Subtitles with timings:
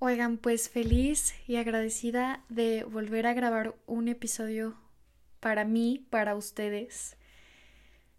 [0.00, 4.76] Oigan, pues feliz y agradecida de volver a grabar un episodio
[5.40, 7.16] para mí, para ustedes.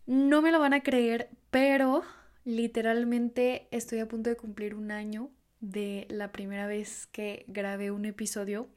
[0.06, 2.04] No me lo van a creer, pero
[2.44, 5.32] literalmente estoy a punto de cumplir un año
[5.62, 8.68] de la primera vez que grabé un episodio.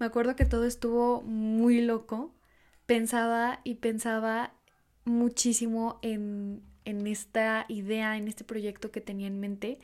[0.00, 2.34] Me acuerdo que todo estuvo muy loco.
[2.86, 4.52] Pensaba y pensaba
[5.04, 9.78] muchísimo en, en esta idea, en este proyecto que tenía en mente.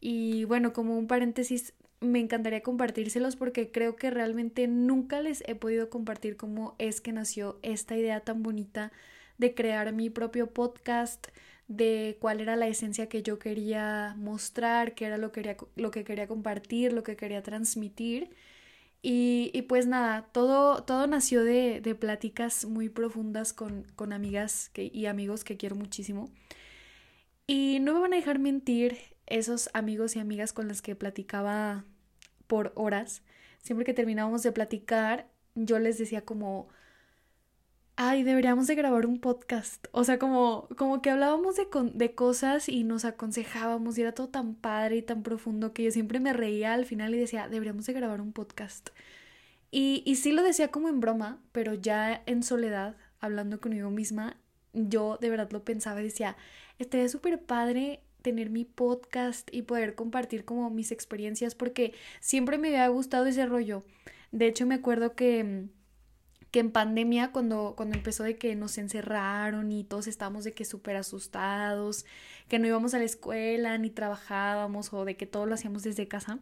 [0.00, 5.54] Y bueno, como un paréntesis, me encantaría compartírselos porque creo que realmente nunca les he
[5.54, 8.92] podido compartir cómo es que nació esta idea tan bonita
[9.38, 11.28] de crear mi propio podcast,
[11.68, 16.04] de cuál era la esencia que yo quería mostrar, qué era lo, quería, lo que
[16.04, 18.30] quería compartir, lo que quería transmitir.
[19.02, 24.70] Y, y pues nada, todo, todo nació de, de pláticas muy profundas con, con amigas
[24.72, 26.30] que, y amigos que quiero muchísimo.
[27.46, 31.84] Y no me van a dejar mentir esos amigos y amigas con los que platicaba
[32.46, 33.22] por horas,
[33.60, 36.68] siempre que terminábamos de platicar, yo les decía como,
[37.96, 39.86] ay, deberíamos de grabar un podcast.
[39.92, 44.28] O sea, como, como que hablábamos de, de cosas y nos aconsejábamos y era todo
[44.28, 47.86] tan padre y tan profundo que yo siempre me reía al final y decía, deberíamos
[47.86, 48.90] de grabar un podcast.
[49.70, 54.36] Y, y sí lo decía como en broma, pero ya en soledad, hablando conmigo misma,
[54.74, 56.36] yo de verdad lo pensaba y decía,
[56.78, 62.68] estaría súper padre tener mi podcast y poder compartir como mis experiencias porque siempre me
[62.68, 63.82] había gustado ese rollo.
[64.30, 65.68] De hecho, me acuerdo que
[66.52, 70.66] que en pandemia cuando, cuando empezó de que nos encerraron y todos estábamos de que
[70.66, 72.04] súper asustados,
[72.48, 76.08] que no íbamos a la escuela ni trabajábamos o de que todo lo hacíamos desde
[76.08, 76.40] casa,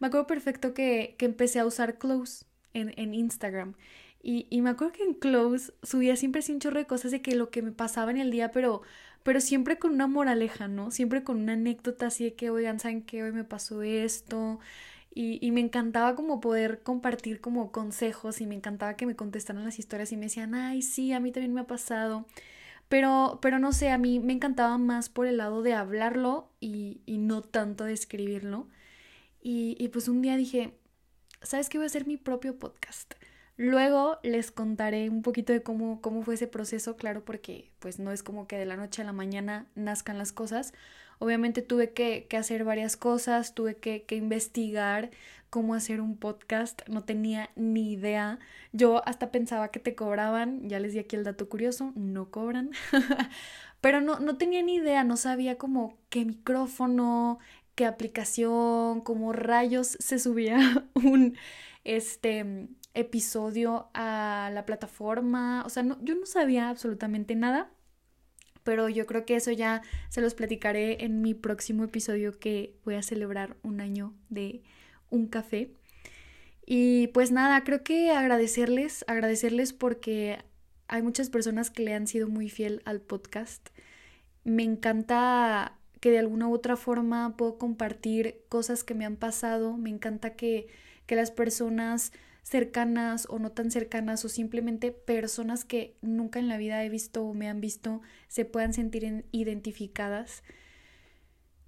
[0.00, 3.74] me acuerdo perfecto que, que empecé a usar Close en, en Instagram
[4.22, 7.20] y, y, me acuerdo que en Close subía siempre así un chorro de cosas de
[7.20, 8.82] que lo que me pasaba en el día, pero
[9.24, 10.90] pero siempre con una moraleja, ¿no?
[10.90, 13.22] Siempre con una anécdota así de que, oigan, ¿saben qué?
[13.22, 14.58] Hoy me pasó esto.
[15.14, 19.64] Y, y, me encantaba como poder compartir como consejos y me encantaba que me contestaran
[19.64, 22.26] las historias y me decían, ay, sí, a mí también me ha pasado.
[22.88, 27.02] Pero, pero no sé, a mí me encantaba más por el lado de hablarlo y,
[27.06, 28.68] y no tanto de escribirlo.
[29.42, 30.78] Y, y pues un día dije,
[31.42, 31.78] ¿sabes qué?
[31.78, 33.14] Voy a hacer mi propio podcast.
[33.56, 38.10] Luego les contaré un poquito de cómo, cómo fue ese proceso, claro, porque pues no
[38.10, 40.72] es como que de la noche a la mañana nazcan las cosas.
[41.18, 45.10] Obviamente tuve que, hacer varias cosas, tuve que, que, investigar
[45.50, 48.38] cómo hacer un podcast, no tenía ni idea.
[48.72, 52.70] Yo hasta pensaba que te cobraban, ya les di aquí el dato curioso, no cobran.
[53.82, 57.38] Pero no, no tenía ni idea, no sabía como qué micrófono,
[57.74, 61.36] qué aplicación, cómo rayos se subía un
[61.84, 65.62] este episodio a la plataforma.
[65.64, 67.70] O sea, no, yo no sabía absolutamente nada.
[68.64, 72.94] Pero yo creo que eso ya se los platicaré en mi próximo episodio que voy
[72.94, 74.62] a celebrar un año de
[75.10, 75.72] un café.
[76.64, 80.38] Y pues nada, creo que agradecerles, agradecerles porque
[80.86, 83.70] hay muchas personas que le han sido muy fiel al podcast.
[84.44, 89.76] Me encanta que de alguna u otra forma puedo compartir cosas que me han pasado.
[89.76, 90.68] Me encanta que,
[91.06, 96.56] que las personas cercanas o no tan cercanas o simplemente personas que nunca en la
[96.56, 100.42] vida he visto o me han visto se puedan sentir identificadas.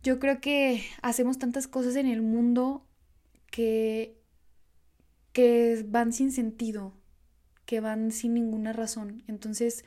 [0.03, 2.87] Yo creo que hacemos tantas cosas en el mundo
[3.51, 4.21] que
[5.33, 6.95] que van sin sentido,
[7.67, 9.25] que van sin ninguna razón.
[9.27, 9.85] Entonces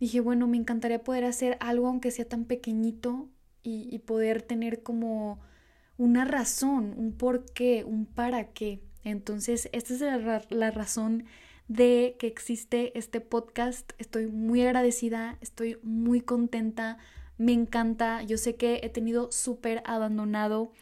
[0.00, 3.28] dije, bueno, me encantaría poder hacer algo aunque sea tan pequeñito
[3.62, 5.40] y, y poder tener como
[5.98, 8.80] una razón, un por qué, un para qué.
[9.06, 11.26] Entonces, esta es la, razón
[11.68, 13.92] de que existe este podcast.
[13.98, 16.98] Estoy muy agradecida, estoy muy contenta,
[17.38, 18.24] me encanta.
[18.24, 20.72] Yo sé que he tenido súper abandonado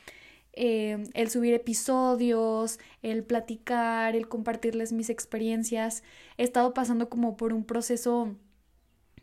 [0.54, 6.02] eh, el subir episodios, el platicar, el compartirles mis experiencias.
[6.38, 8.34] He estado pasando como por un proceso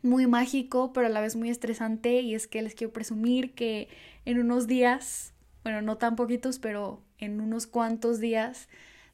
[0.02, 3.88] muy mágico, pero a la vez muy estresante y es que les quiero presumir que
[4.26, 5.34] en unos días,
[5.64, 8.68] bueno, no tan poquitos, pero en unos cuantos días,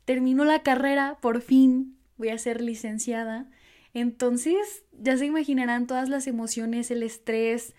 [0.08, 3.50] termino la carrera, por fin voy a ser licenciada.
[3.92, 7.74] Entonces, ya se imaginarán todas las emociones, el estrés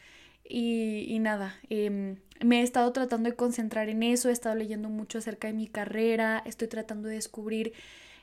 [0.47, 1.59] y, nada.
[1.71, 5.55] Em, me he estado tratando de concentrar en eso, he estado leyendo mucho acerca de
[5.55, 7.73] mi carrera, estoy tratando de descubrir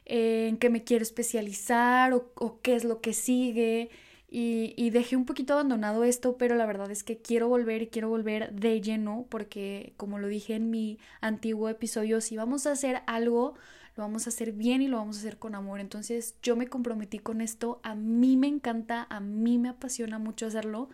[0.04, 3.90] eh, en qué me quiero especializar o, o qué es lo que sigue.
[4.30, 7.88] Y, y, dejé un poquito abandonado esto, pero la verdad es que quiero volver y
[7.88, 12.72] quiero volver de lleno porque, como lo dije en mi antiguo episodio, si vamos a
[12.72, 13.54] hacer algo,
[13.96, 15.80] lo vamos a hacer bien y lo vamos a hacer con amor.
[15.80, 20.46] Entonces yo me comprometí con esto, a mí me encanta, a mí me apasiona mucho
[20.46, 20.90] hacerlo.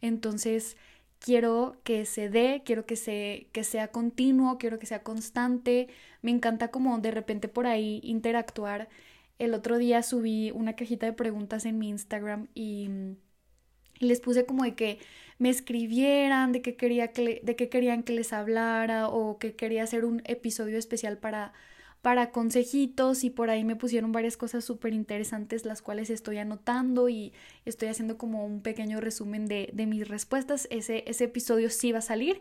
[0.00, 0.76] Entonces
[1.18, 5.88] quiero que se dé, quiero que, se, que sea continuo, quiero que sea constante.
[6.22, 8.88] Me encanta como de repente por ahí interactuar.
[9.38, 12.90] El otro día subí una cajita de preguntas en mi Instagram y,
[13.98, 14.98] les puse como de que
[15.38, 19.84] me escribieran, de que, quería que, de que querían que les hablara o que quería
[19.84, 21.54] hacer un episodio especial para
[22.02, 27.08] para consejitos y por ahí me pusieron varias cosas súper interesantes las cuales estoy anotando
[27.08, 27.32] y
[27.64, 30.68] estoy haciendo como un pequeño resumen de, mis respuestas.
[30.70, 32.40] Ese, ese episodio sí va a salir,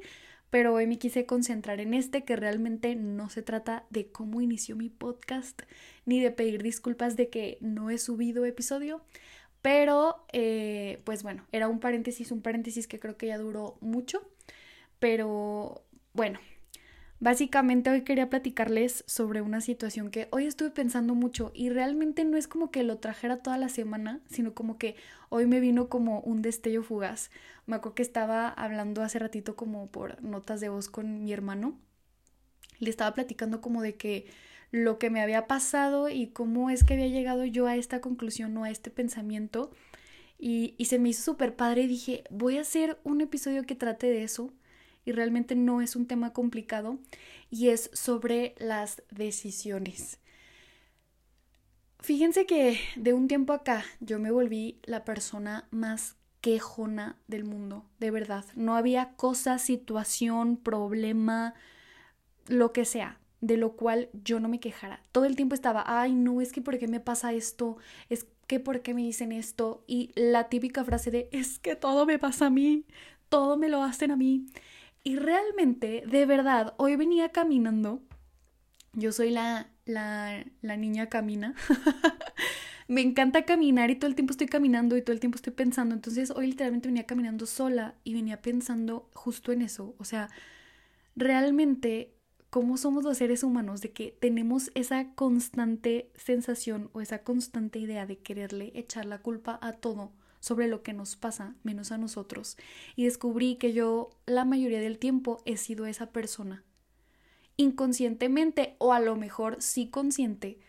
[0.49, 4.75] pero hoy me quise concentrar en este que realmente no se trata de cómo inició
[4.75, 5.63] mi podcast
[6.05, 9.03] ni de pedir disculpas de que no he subido episodio.
[9.61, 14.21] Pero, eh, pues bueno, era un paréntesis, un paréntesis que creo que ya duró mucho.
[14.99, 16.39] Pero bueno,
[17.19, 22.35] Básicamente hoy quería platicarles sobre una situación que hoy estuve pensando mucho y realmente no
[22.35, 24.95] es como que lo trajera toda la semana, sino como que
[25.29, 27.31] hoy me vino como un destello fugaz.
[27.67, 31.79] Me acuerdo que estaba hablando hace ratito como por notas de voz con mi hermano.
[32.79, 34.27] Le estaba platicando como de que
[34.71, 38.57] lo que me había pasado y cómo es que había llegado yo a esta conclusión
[38.57, 39.71] o a este pensamiento.
[40.37, 44.23] Y, se me hizo súper padre dije, voy a hacer un episodio que trate de
[44.23, 44.51] eso
[45.05, 46.97] y realmente no es un tema complicado
[47.49, 50.19] y es sobre las decisiones.
[51.99, 57.85] Fíjense que de un tiempo acá yo me volví la persona más quejona del mundo,
[57.97, 58.45] de verdad.
[58.55, 61.55] No había cosa, situación, problema,
[62.47, 65.01] lo que sea, de lo cual yo no me quejara.
[65.11, 67.77] Todo el tiempo estaba, ay, no, es que por qué me pasa esto,
[68.09, 69.83] es que por qué me dicen esto.
[69.87, 72.85] Y la típica frase de, es que todo me pasa a mí,
[73.29, 74.45] todo me lo hacen a mí.
[75.07, 78.01] Y realmente, de verdad, hoy venía caminando.
[78.93, 81.53] Yo soy la, la, la niña camina.
[82.87, 85.93] me encanta caminar y todo el tiempo estoy caminando y todo el tiempo estoy pensando.
[85.93, 89.93] Entonces hoy literalmente venía caminando sola y venía pensando justo en eso.
[89.99, 90.31] O sea,
[91.15, 92.15] realmente,
[92.49, 93.81] ¿cómo somos los seres humanos?
[93.81, 99.59] De que tenemos esa constante sensación o esa constante idea de quererle echar la culpa
[99.61, 100.13] a todo
[100.45, 102.55] sobre lo que nos pasa, menos a nosotros,
[102.95, 106.63] y descubrí que yo la mayoría del tiempo he sido esa persona.
[107.57, 110.59] Inconscientemente o a lo mejor sí consciente,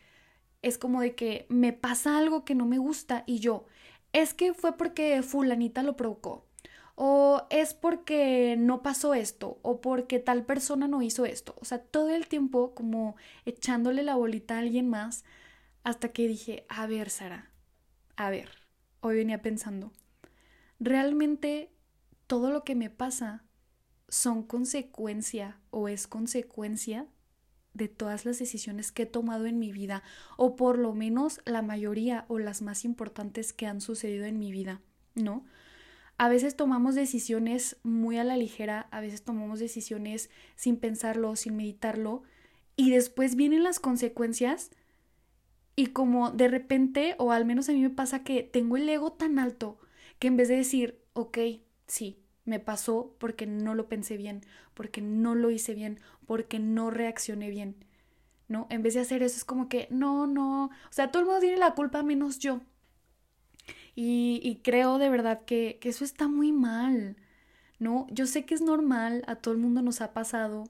[0.63, 3.67] es como de que me pasa algo que no me gusta y yo,
[4.15, 6.47] es que fue porque fulanita lo provocó,
[6.95, 11.55] o es porque no pasó esto, o porque tal persona no hizo esto.
[11.61, 15.27] O sea, todo el tiempo como echándole la bolita a alguien más
[15.85, 17.51] hasta que dije, a ver, Sara,
[18.17, 18.66] a ver,
[19.01, 19.93] hoy venía pensando,
[20.79, 21.71] realmente
[22.27, 23.45] todo lo que me pasa
[24.09, 27.07] son consecuencia o es consecuencia
[27.75, 30.03] de todas las decisiones que he tomado en mi vida,
[30.37, 34.51] o por lo menos la mayoría o las más importantes que han sucedido en mi
[34.51, 34.81] vida,
[35.15, 35.45] ¿no?
[36.19, 41.57] A veces tomamos decisiones muy a la ligera, a veces tomamos decisiones sin pensarlo, sin
[41.57, 42.23] meditarlo,
[42.77, 44.71] y después vienen las consecuencias
[45.77, 49.13] y como de repente, o al menos a mí me pasa que tengo el ego
[49.13, 49.79] tan alto
[50.19, 51.39] que en vez de decir, ok,
[51.87, 54.43] sí, me pasó porque no lo pensé bien,
[54.75, 57.77] porque no lo hice bien, porque no reaccioné bien,
[58.49, 58.67] ¿no?
[58.71, 61.41] En vez de hacer eso es como que, no, no, o sea, todo el mundo
[61.41, 62.61] tiene la culpa menos yo.
[63.95, 67.17] Y, y creo de verdad que, que eso está muy mal,
[67.79, 68.07] ¿no?
[68.11, 70.65] Yo sé que es normal, a todo el mundo nos ha pasado,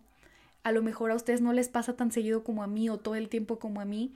[0.64, 3.16] a lo mejor a ustedes no les pasa tan seguido como a mí o todo
[3.16, 4.14] el tiempo como a mí,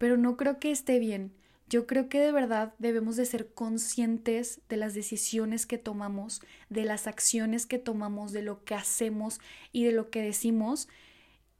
[0.00, 1.30] pero no creo que esté bien.
[1.68, 6.40] Yo creo que de verdad debemos de ser conscientes de las decisiones que tomamos,
[6.70, 9.40] de las acciones que tomamos, de lo que hacemos
[9.72, 10.88] y de lo que decimos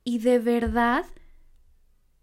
[0.05, 1.05] y de verdad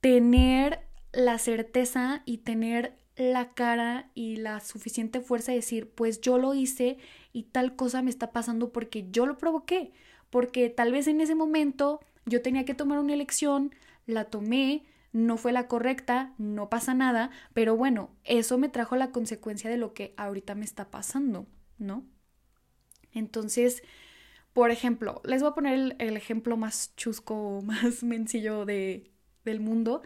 [0.01, 0.79] tener
[1.13, 6.55] la certeza y tener la cara y la suficiente fuerza de decir, pues yo lo
[6.55, 6.97] hice
[7.31, 9.91] y tal cosa me está pasando porque yo lo provoqué,
[10.31, 13.75] porque tal vez en ese momento yo tenía que tomar una elección,
[14.07, 14.83] la tomé,
[15.17, 19.77] no fue la correcta, no pasa nada, pero bueno, eso me trajo la consecuencia de
[19.77, 21.47] lo que ahorita me está pasando,
[21.79, 22.05] ¿no?
[23.13, 23.81] Entonces,
[24.53, 29.11] por ejemplo, les voy a poner el, ejemplo más chusco, más sencillo de,
[29.43, 30.03] del mundo,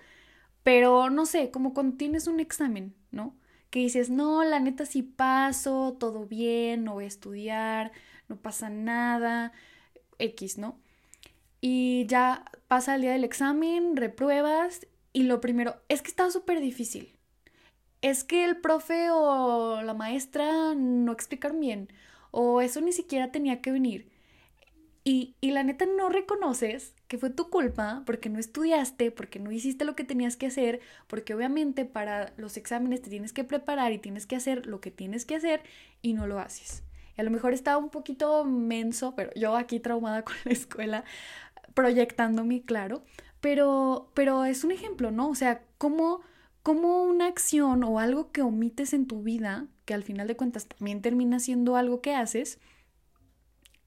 [0.64, 3.36] pero no sé, como cuando tienes un examen, ¿no?
[3.70, 7.92] Que dices, no, la neta sí paso, todo bien, no voy a estudiar,
[8.30, 9.52] no pasa nada,
[10.20, 10.80] X, ¿no?
[11.60, 16.62] Y ya pasa el día del examen, repruebas y lo primero, es que está súper
[16.62, 17.18] difícil.
[18.02, 21.90] Es que el profe o la maestra no explicaron bien.
[22.32, 24.10] O eso ni siquiera tenía que venir.
[25.04, 29.52] Y, y, la neta no reconoces que fue tu culpa porque no estudiaste, porque no
[29.52, 33.94] hiciste lo que tenías que hacer, porque obviamente para los exámenes te tienes que preparar
[33.94, 35.64] y tienes que hacer lo que tienes que hacer
[36.04, 36.84] y no lo haces.
[37.18, 41.04] a lo mejor está un poquito menso, pero yo aquí traumada con la escuela,
[41.74, 43.04] proyectándome, claro,
[43.42, 45.30] pero, pero es un ejemplo, ¿no?
[45.30, 46.22] O sea, cómo,
[46.64, 51.02] una acción o algo que omites en tu vida, que al final de cuentas también
[51.02, 52.60] termina siendo algo que haces,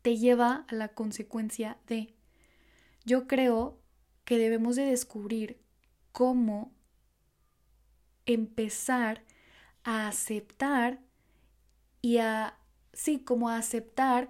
[0.02, 2.14] te lleva a la consecuencia de.
[3.04, 3.80] Yo creo
[4.25, 5.62] que debemos de descubrir
[6.11, 6.75] cómo
[8.26, 9.25] empezar
[9.84, 11.00] a aceptar
[12.02, 12.58] y a,
[12.92, 14.28] sí, como a aceptar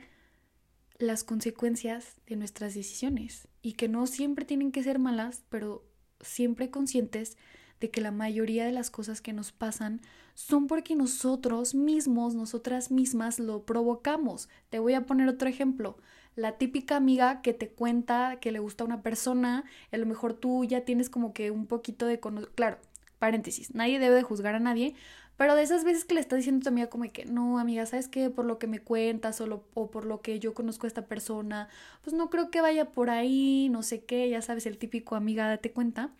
[1.06, 5.84] las consecuencias de nuestras decisiones y que no siempre tienen que ser malas, pero
[6.20, 7.36] siempre conscientes
[7.80, 10.00] de que la mayoría de las cosas que nos pasan
[10.34, 14.48] son porque nosotros mismos, nosotras mismas lo provocamos.
[14.70, 15.96] Te voy a poner otro ejemplo.
[16.34, 20.34] La típica amiga que te cuenta que le gusta a una persona, a lo mejor
[20.34, 22.18] tú ya tienes como que un poquito de...
[22.54, 22.78] Claro,
[23.18, 24.94] paréntesis, nadie debe de juzgar a nadie,
[25.36, 27.86] pero de esas veces que le estás diciendo a tu amiga como que, no, amiga,
[27.86, 28.30] ¿sabes qué?
[28.30, 31.68] Por lo que me cuentas o, o por lo que yo conozco a esta persona,
[32.02, 35.48] pues no creo que vaya por ahí, no sé qué, ya sabes, el típico amiga,
[35.48, 36.12] date cuenta.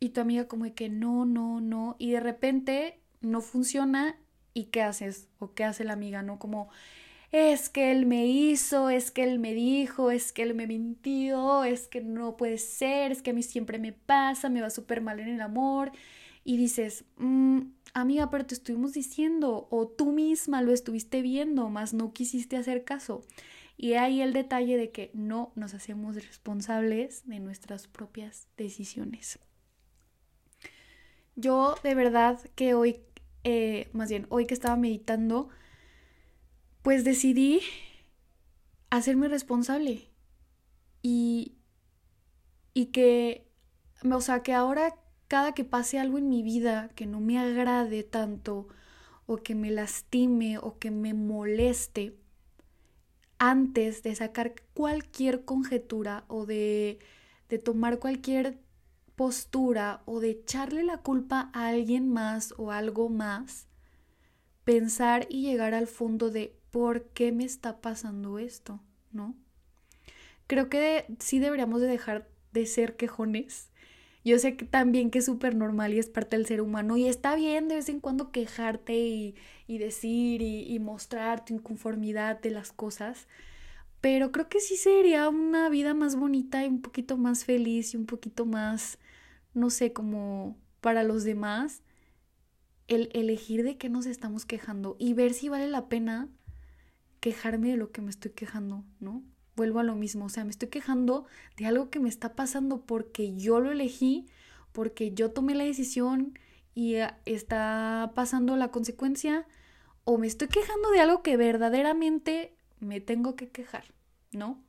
[0.00, 1.96] Y tu amiga como que, no, no, no.
[1.98, 4.18] Y de repente no funciona
[4.54, 5.28] y ¿qué haces?
[5.38, 6.22] ¿O qué hace la amiga?
[6.22, 6.38] ¿No?
[6.38, 6.68] Como,
[7.32, 11.64] es que él me hizo, es que él me dijo, es que él me mintió,
[11.64, 15.00] es que no puede ser, es que a mí siempre me pasa, me va súper
[15.00, 15.92] mal en el amor.
[16.48, 17.62] Y dices, mmm,
[17.92, 22.84] amiga, pero te estuvimos diciendo, o tú misma lo estuviste viendo, más no quisiste hacer
[22.84, 23.24] caso.
[23.76, 29.40] Y ahí el detalle de que no nos hacemos responsables de nuestras propias decisiones.
[31.34, 33.00] Yo de verdad que hoy,
[33.42, 35.48] eh, más bien hoy que estaba meditando,
[36.82, 37.60] pues decidí
[38.90, 40.12] hacerme responsable.
[41.02, 41.56] Y,
[42.72, 43.50] y que,
[44.08, 44.94] o sea, que ahora
[45.28, 48.68] cada que pase algo en mi vida que no me agrade tanto
[49.26, 52.16] o que me lastime o que me moleste,
[53.38, 56.98] antes de sacar cualquier conjetura o de,
[57.48, 58.58] de tomar cualquier
[59.14, 63.66] postura o de echarle la culpa a alguien más o algo más,
[64.64, 68.80] pensar y llegar al fondo de por qué me está pasando esto,
[69.12, 69.34] ¿no?
[70.46, 73.70] Creo que sí deberíamos de dejar de ser quejones
[74.26, 77.06] yo sé que también que es súper normal y es parte del ser humano y
[77.06, 79.34] está bien de vez en cuando quejarte y,
[79.68, 83.28] decir y, y mostrar tu inconformidad de las cosas,
[84.00, 87.96] pero creo que sí sería una vida más bonita y un poquito más feliz y
[87.96, 88.98] un poquito más,
[89.54, 91.82] no sé, como para los demás,
[92.88, 96.28] el elegir de qué nos estamos quejando y ver si vale la pena
[97.20, 99.22] quejarme de lo que me estoy quejando, ¿no?
[99.56, 102.82] Vuelvo a lo mismo, o sea, me estoy quejando de algo que me está pasando
[102.82, 104.26] porque yo lo elegí,
[104.72, 106.38] porque yo tomé la decisión
[106.74, 109.46] y eh, está pasando la consecuencia,
[110.04, 113.84] o me estoy quejando de algo que verdaderamente me tengo que quejar,
[114.30, 114.62] ¿no?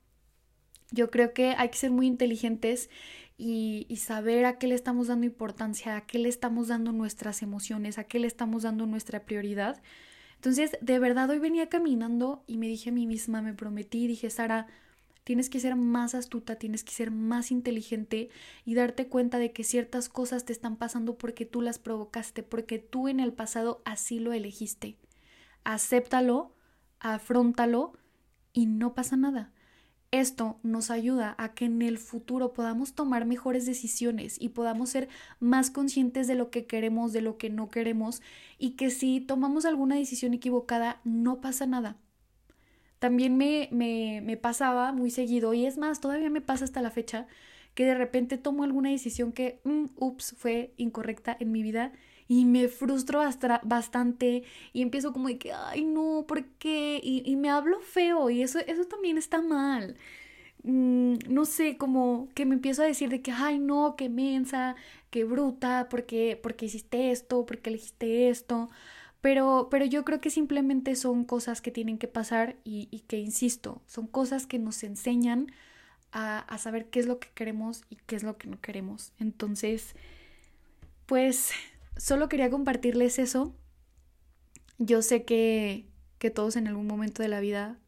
[0.92, 2.90] Yo creo que hay que ser muy inteligentes
[3.38, 7.44] y, y, saber a qué le estamos dando importancia, a qué le estamos dando nuestras
[7.44, 9.82] emociones, a qué le estamos dando nuestra prioridad
[10.38, 14.30] entonces, de verdad, hoy venía caminando y me dije a mí misma, me prometí, dije,
[14.30, 14.68] Sara,
[15.24, 18.30] tienes que ser más astuta, tienes que ser más inteligente
[18.64, 22.78] y darte cuenta de que ciertas cosas te están pasando porque tú las provocaste, porque
[22.78, 24.96] tú en el pasado así lo elegiste.
[25.64, 26.54] Acéptalo,
[27.00, 27.94] afrontalo
[28.54, 29.52] y no pasa nada.
[30.18, 35.10] Esto nos ayuda a que en el futuro podamos tomar mejores decisiones y podamos ser
[35.40, 38.24] más conscientes de lo que queremos, de lo que no queremos
[38.58, 41.98] y que si tomamos alguna decisión equivocada no pasa nada.
[42.98, 46.90] También me, me, me pasaba muy seguido y es más, todavía me pasa hasta la
[46.90, 47.28] fecha
[47.76, 51.92] que de repente tomo alguna decisión que, mm, ups, fue incorrecta en mi vida
[52.28, 53.22] y me frustro
[53.64, 54.44] bastante
[54.74, 57.00] y empiezo como de que, ay no, ¿por qué?
[57.04, 59.96] Y, me hablo feo y eso, eso también está mal.
[60.64, 64.76] Mm, no sé, como que me empiezo a decir de que, ay no, qué mensa,
[65.10, 68.70] qué bruta, porque, porque hiciste esto, porque elegiste esto.
[69.22, 73.18] Pero, pero yo creo que simplemente son cosas que tienen que pasar y, y que,
[73.20, 75.52] insisto, son cosas que nos enseñan
[76.12, 79.14] a, a saber qué es lo que queremos y qué es lo que no queremos.
[79.20, 79.96] Entonces,
[81.08, 81.52] pues
[81.98, 83.56] solo quería compartirles eso.
[84.78, 85.88] Yo sé que,
[86.20, 87.80] que todos en algún momento de la vida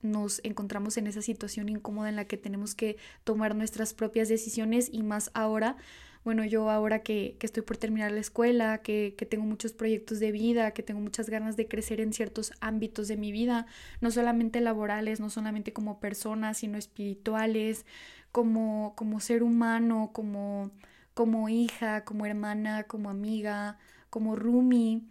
[0.00, 4.88] nos encontramos en esa situación incómoda en la que tenemos que tomar nuestras propias decisiones
[4.92, 5.76] y más ahora,
[6.24, 10.20] bueno, yo ahora que, que estoy por terminar la escuela, que, que, tengo muchos proyectos
[10.20, 13.66] de vida, que tengo muchas ganas de crecer en ciertos ámbitos de mi vida,
[14.00, 17.86] no solamente laborales, no solamente como persona, sino espirituales,
[18.30, 20.70] como, como ser humano, como
[21.18, 23.76] como hija, como hermana, como amiga,
[24.08, 25.02] como roomie,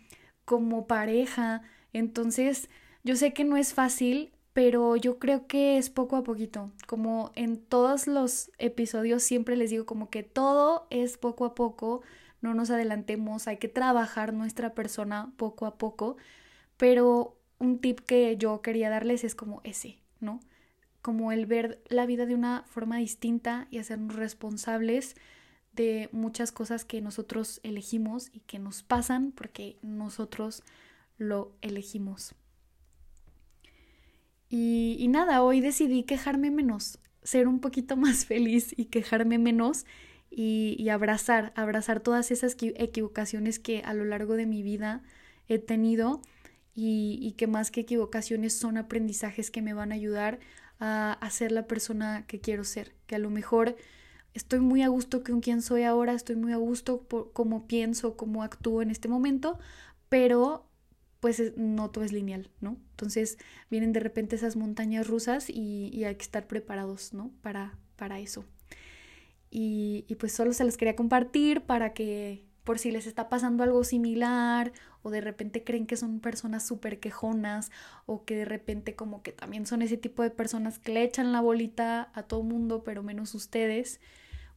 [0.45, 1.63] como pareja.
[1.91, 2.69] Entonces,
[3.03, 6.71] Yo sé que no es fácil, pero yo creo que es poco a poquito.
[6.87, 12.01] Como en todos los episodios siempre les digo como que todo es poco a poco,
[12.41, 16.15] no nos adelantemos, hay que trabajar nuestra persona poco a poco,
[16.77, 20.39] pero un tip que yo quería darles es como ese, ¿no?
[21.01, 25.15] Como el ver la vida de una forma distinta y hacernos responsables
[25.77, 30.63] de muchas cosas que nosotros elegimos y que nos pasan porque nosotros
[31.17, 32.35] lo elegimos.
[34.49, 39.85] Y, nada, hoy decidí quejarme menos, ser un poquito más feliz y quejarme menos
[40.29, 45.03] y, abrazar, abrazar todas esas equivocaciones que a lo largo de mi vida
[45.47, 46.21] he tenido
[46.73, 50.39] y, y, que más que equivocaciones son aprendizajes que me van a ayudar
[50.79, 53.75] a, a ser la persona que quiero ser, que a lo mejor
[54.37, 58.15] estoy muy a gusto con quien soy ahora, estoy muy a gusto por cómo pienso,
[58.15, 59.59] cómo actúo en este momento,
[60.09, 60.69] pero
[61.19, 62.77] pues no todo es lineal, ¿no?
[62.91, 63.39] Entonces
[63.71, 67.31] vienen de repente esas montañas rusas y, hay que estar preparados, ¿no?
[67.41, 68.45] Para, para eso.
[69.49, 73.63] Y, y, pues solo se los quería compartir para que por si les está pasando
[73.63, 77.71] algo similar o de repente creen que son personas súper quejonas
[78.05, 81.31] o que de repente como que también son ese tipo de personas que le echan
[81.31, 84.01] la bolita a todo mundo pero menos ustedes,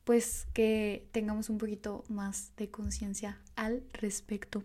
[0.04, 4.64] pues que tengamos un poquito más de conciencia al respecto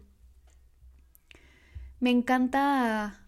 [1.99, 3.19] me encanta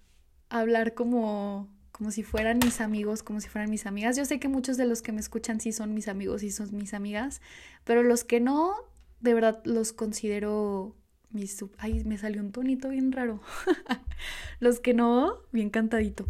[0.50, 4.18] hablar como, como si fueran mis amigos, como si fueran mis amigas.
[4.18, 6.76] Yo sé que muchos de los que me escuchan sí son mis amigos y son
[6.76, 7.42] mis amigas,
[7.84, 8.76] pero los que no,
[9.20, 10.96] de verdad los considero
[11.32, 11.64] mis...
[11.78, 13.42] Ay, me salió un tonito bien raro.
[14.60, 16.28] los que no, bien cantadito.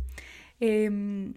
[0.60, 1.34] Em,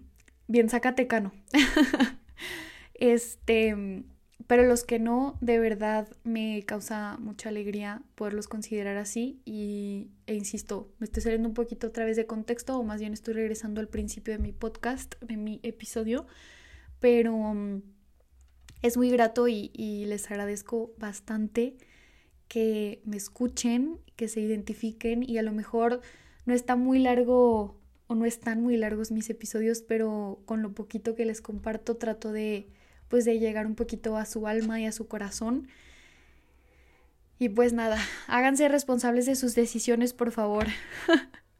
[0.47, 1.33] bien zacatecano.
[2.93, 4.05] este,
[4.51, 10.35] pero los que no, de verdad me causa mucha alegría poderlos considerar así y, e
[10.35, 13.79] insisto, me estoy saliendo un poquito otra vez de contexto o más bien estoy regresando
[13.79, 16.27] al principio de mi podcast, de mi episodio,
[16.99, 17.81] pero mm,
[18.81, 21.77] es muy grato y, y les agradezco bastante
[22.49, 26.01] que me escuchen, que se identifiquen y a lo mejor
[26.45, 31.15] no está muy largo o no están muy largos mis episodios, pero con lo poquito
[31.15, 32.67] que les comparto trato de
[33.11, 35.67] pues de llegar un poquito a su alma y a su corazón.
[37.37, 40.67] Y pues nada, háganse responsables de sus decisiones, por favor.